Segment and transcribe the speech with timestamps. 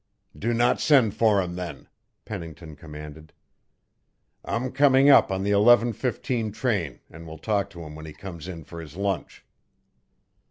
[0.35, 1.87] "Do not send for him, then,"
[2.25, 3.33] Pennington commanded.
[4.43, 8.13] "I'm coming up on the eleven fifteen train and will talk to him when he
[8.13, 9.45] comes in for his lunch."